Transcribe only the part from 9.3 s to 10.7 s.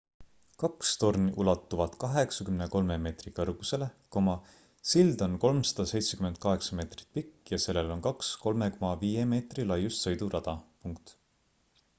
meetri laiust sõidurada